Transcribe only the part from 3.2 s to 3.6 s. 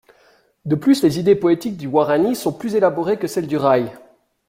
celles du